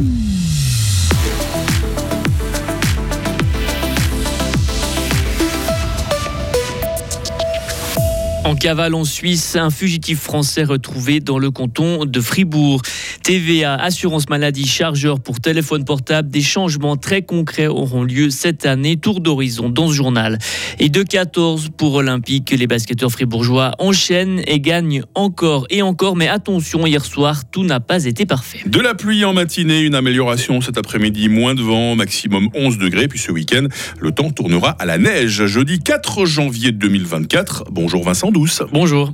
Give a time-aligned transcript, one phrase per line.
[0.00, 0.49] Hum.
[8.50, 12.82] En cavale en Suisse, un fugitif français retrouvé dans le canton de Fribourg.
[13.22, 18.96] TVA, assurance maladie, chargeur pour téléphone portable, des changements très concrets auront lieu cette année.
[18.96, 20.36] Tour d'horizon dans ce journal.
[20.80, 26.16] Et de 14 pour Olympique, les basketteurs fribourgeois enchaînent et gagnent encore et encore.
[26.16, 28.62] Mais attention, hier soir, tout n'a pas été parfait.
[28.66, 33.06] De la pluie en matinée, une amélioration cet après-midi, moins de vent, maximum 11 degrés.
[33.06, 33.68] Puis ce week-end,
[34.00, 35.46] le temps tournera à la neige.
[35.46, 37.66] Jeudi 4 janvier 2024.
[37.70, 38.32] Bonjour Vincent
[38.72, 39.12] Bonjour.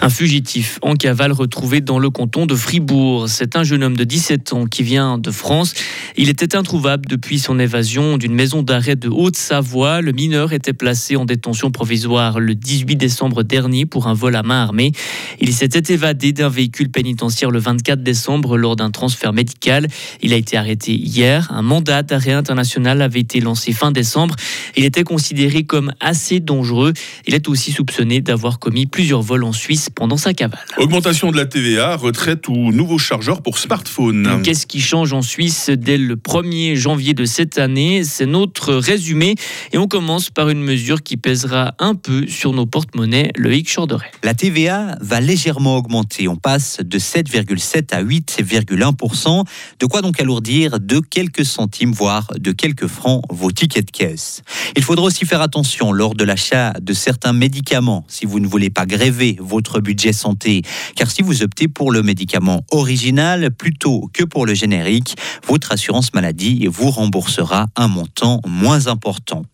[0.00, 3.28] Un fugitif en cavale retrouvé dans le canton de Fribourg.
[3.28, 5.72] C'est un jeune homme de 17 ans qui vient de France.
[6.16, 10.00] Il était introuvable depuis son évasion d'une maison d'arrêt de Haute-Savoie.
[10.00, 14.42] Le mineur était placé en détention provisoire le 18 décembre dernier pour un vol à
[14.42, 14.92] main armée.
[15.40, 19.88] Il s'était évadé d'un véhicule pénitentiaire le 24 décembre lors d'un transfert médical.
[20.20, 21.50] Il a été arrêté hier.
[21.50, 24.36] Un mandat d'arrêt international avait été lancé fin décembre.
[24.76, 26.92] Il était considéré comme assez dangereux.
[27.26, 30.64] Il est aussi soupçonné d'avoir commis plusieurs vols en Suisse pendant sa cavale.
[30.78, 34.42] Augmentation de la TVA, retraite ou nouveau chargeur pour smartphone.
[34.42, 38.02] Qu'est-ce qui change en Suisse dès le 1er janvier de cette année?
[38.04, 39.34] C'est notre résumé
[39.72, 43.72] et on commence par une mesure qui pèsera un peu sur nos porte-monnaies, le Hic
[43.72, 44.10] Chorderet.
[44.22, 46.28] La TVA va légèrement augmenter.
[46.28, 49.44] On passe de 7,7 à 8,1%.
[49.80, 54.42] De quoi donc alourdir de quelques centimes, voire de quelques francs, vos tickets de caisse?
[54.76, 58.70] Il faudra aussi faire attention lors de l'achat de certains médicaments si vous ne voulez
[58.70, 60.62] pas gréver votre budget santé.
[60.96, 65.16] Car si vous optez pour le médicament original plutôt que pour le générique,
[65.46, 69.44] votre assurance maladie vous remboursera un montant moins important.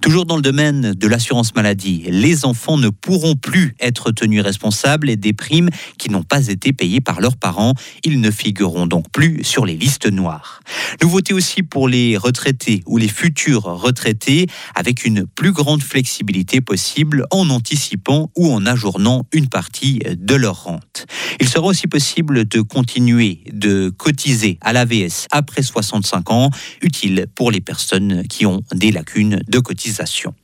[0.00, 5.16] Toujours dans le domaine de l'assurance maladie, les enfants ne pourront plus être tenus responsables
[5.16, 7.74] des primes qui n'ont pas été payées par leurs parents.
[8.04, 10.60] Ils ne figureront donc plus sur les listes noires.
[11.02, 17.26] Nouveauté aussi pour les retraités ou les futurs retraités avec une plus grande flexibilité possible
[17.30, 21.06] en anticipant ou en ajournant une partie de leur rente.
[21.40, 26.50] Il sera aussi possible de continuer de cotiser à l'AVS après 65 ans,
[26.82, 30.34] utile pour les personnes qui ont des lacunes de cotisation.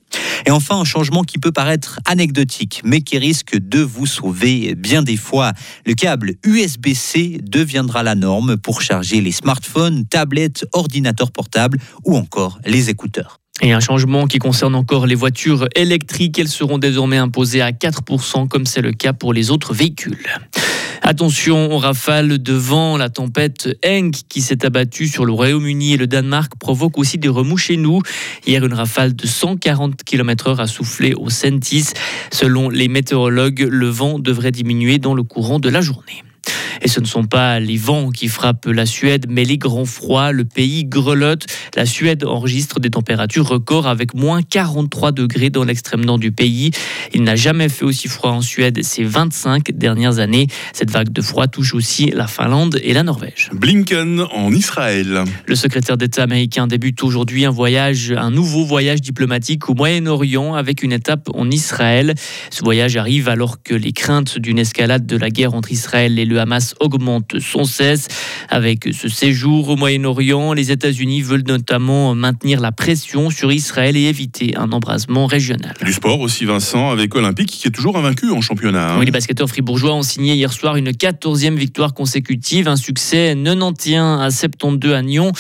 [0.47, 5.03] Et enfin, un changement qui peut paraître anecdotique, mais qui risque de vous sauver bien
[5.03, 5.53] des fois.
[5.85, 12.59] Le câble USB-C deviendra la norme pour charger les smartphones, tablettes, ordinateurs portables ou encore
[12.65, 13.41] les écouteurs.
[13.63, 18.49] Et un changement qui concerne encore les voitures électriques, elles seront désormais imposées à 4%
[18.49, 20.27] comme c'est le cas pour les autres véhicules.
[21.03, 25.97] Attention aux rafales de vent, la tempête Henk qui s'est abattue sur le Royaume-Uni et
[25.97, 28.01] le Danemark provoque aussi des remous chez nous.
[28.47, 31.87] Hier, une rafale de 140 km/h a soufflé au Sentis.
[32.33, 36.25] Selon les météorologues, le vent devrait diminuer dans le courant de la journée.
[36.87, 40.31] Et ce ne sont pas les vents qui frappent la Suède, mais les grands froids.
[40.31, 41.45] Le pays grelotte.
[41.75, 46.71] La Suède enregistre des températures records avec moins 43 degrés dans l'extrême nord du pays.
[47.13, 50.47] Il n'a jamais fait aussi froid en Suède ces 25 dernières années.
[50.73, 53.51] Cette vague de froid touche aussi la Finlande et la Norvège.
[53.53, 55.25] Blinken en Israël.
[55.45, 60.85] Le secrétaire d'État américain débute aujourd'hui un voyage, un nouveau voyage diplomatique au Moyen-Orient avec
[60.85, 62.15] une étape en Israël.
[62.51, 66.25] Ce voyage arrive alors que les craintes d'une escalade de la guerre entre Israël et
[66.25, 68.09] le Hamas augmente sans cesse.
[68.49, 74.03] Avec ce séjour au Moyen-Orient, les États-Unis veulent notamment maintenir la pression sur Israël et
[74.03, 75.75] éviter un embrasement régional.
[75.85, 78.93] Du sport aussi, Vincent, avec Olympique qui est toujours invaincu en championnat.
[78.93, 78.97] Hein.
[78.99, 84.21] Oui, les basketteurs fribourgeois ont signé hier soir une 14e victoire consécutive, un succès 91
[84.21, 85.33] à 72 à Nyon.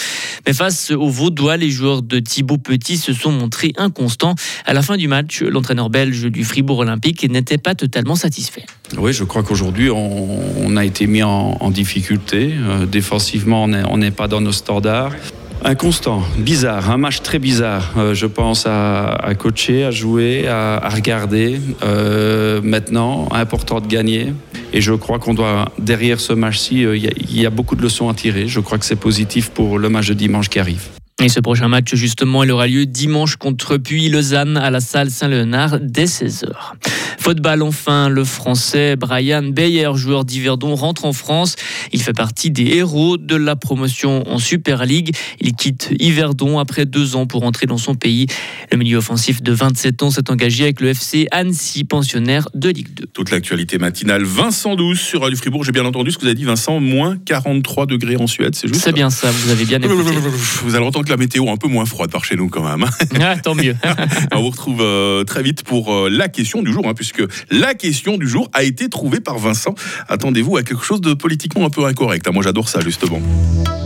[0.47, 4.35] Mais face aux Vaudois, les joueurs de Thibaut Petit se sont montrés inconstants.
[4.65, 8.65] À la fin du match, l'entraîneur belge du Fribourg Olympique n'était pas totalement satisfait.
[8.97, 11.26] Oui, je crois qu'aujourd'hui, on, a été mis en,
[11.71, 12.55] difficulté.
[12.55, 15.13] Euh, défensivement, on n'est pas dans nos standards.
[15.65, 17.93] Un constant, bizarre, un match très bizarre.
[17.97, 21.61] Euh, je pense à, coacher, à jouer, à, regarder.
[21.83, 24.33] Euh, maintenant, important de gagner.
[24.73, 28.15] Et je crois qu'on doit, derrière ce match-ci, il y, a beaucoup de leçons à
[28.15, 28.49] tirer.
[28.49, 30.83] Je crois que c'est positif pour le match de dimanche qui arrive.
[31.23, 35.79] Et ce prochain match, justement, il aura lieu dimanche contre Puy-Lausanne à la salle Saint-Léonard
[35.81, 36.53] dès 16h.
[37.27, 41.57] Football, enfin, le français Brian Beyer, joueur d'Yverdon, rentre en France.
[41.93, 45.13] Il fait partie des héros de la promotion en Super League.
[45.41, 48.29] Il quitte Yverdon après deux ans pour rentrer dans son pays.
[48.71, 52.95] Le milieu offensif de 27 ans s'est engagé avec le FC Annecy, pensionnaire de Ligue
[52.95, 53.07] 2.
[53.13, 55.65] Toute l'actualité matinale, Vincent 12 sur Radio Fribourg.
[55.65, 58.69] J'ai bien entendu ce que vous avez dit, Vincent, moins 43 degrés en Suède, c'est
[58.69, 60.15] juste C'est bien ça, vous avez bien écouté.
[60.63, 62.63] Vous allez entendre que la météo est un peu moins froide par chez nous quand
[62.63, 62.89] même.
[63.21, 63.75] Ah, tant mieux.
[64.33, 67.16] On vous retrouve euh, très vite pour euh, la question du jour, hein, puisque
[67.51, 69.75] la question du jour a été trouvée par Vincent.
[70.09, 72.27] Attendez-vous à quelque chose de politiquement un peu incorrect.
[72.29, 72.33] Hein.
[72.33, 73.21] Moi j'adore ça justement.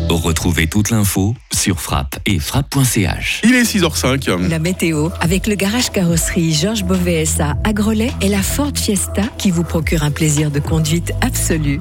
[0.09, 3.43] Retrouvez toute l'info sur frappe et frappe.ch.
[3.44, 4.49] Il est 6h05.
[4.49, 9.23] La météo avec le garage carrosserie Georges Beauvais SA à Grelais et la Ford Fiesta
[9.38, 11.79] qui vous procure un plaisir de conduite absolu.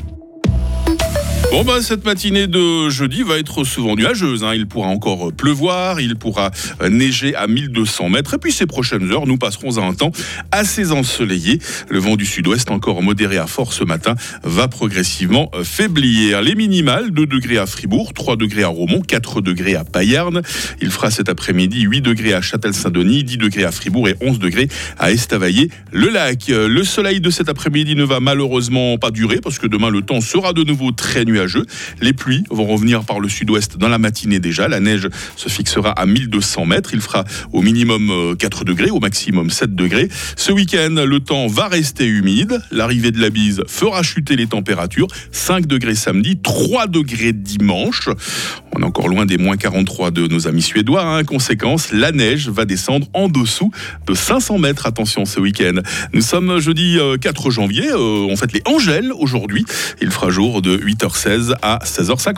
[1.52, 4.44] Bon bah cette matinée de jeudi va être souvent nuageuse.
[4.44, 4.54] Hein.
[4.54, 6.52] Il pourra encore pleuvoir, il pourra
[6.82, 8.36] euh, neiger à 1200 mètres.
[8.36, 10.12] Et puis ces prochaines heures, nous passerons à un temps
[10.52, 11.60] assez ensoleillé.
[11.90, 14.14] Le vent du sud-ouest, encore modéré à fort ce matin,
[14.44, 16.44] va progressivement euh, faiblir.
[16.44, 20.44] Les minimales, 2 degrés à Fribourg, 3 degrés à Romont, 4 degrés à Payarn.
[20.82, 24.68] Il fera cet après-midi 8 degrés à Châtel-Saint-Denis, 10 degrés à Fribourg et 11 degrés
[25.00, 25.72] à Estavayer.
[25.92, 29.90] Le lac, le soleil de cet après-midi ne va malheureusement pas durer parce que demain
[29.90, 31.66] le temps sera de nouveau très nuageux
[32.02, 34.68] les pluies vont revenir par le sud-ouest dans la matinée déjà.
[34.68, 36.92] La neige se fixera à 1200 mètres.
[36.94, 40.10] Il fera au minimum 4 euh, degrés, au maximum 7 degrés.
[40.36, 42.60] Ce week-end, le temps va rester humide.
[42.72, 45.08] L'arrivée de la bise fera chuter les températures.
[45.32, 48.10] 5 degrés samedi, 3 degrés dimanche.
[48.76, 51.04] On est encore loin des moins 43 de nos amis suédois.
[51.04, 51.24] Hein.
[51.24, 53.72] Conséquence, la neige va descendre en dessous
[54.08, 54.86] de 500 mètres.
[54.86, 55.82] Attention ce week-end.
[56.14, 57.90] Nous sommes jeudi 4 euh, janvier.
[57.90, 59.66] Euh, on fête les Angèles aujourd'hui.
[60.02, 60.80] Il fera jour de
[61.20, 62.28] 8h16 à 16h50.